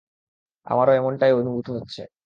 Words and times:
আমারও 0.67 0.91
এমটাই 0.99 1.33
অনুভূত 1.33 1.67
হচ্ছে। 1.75 2.01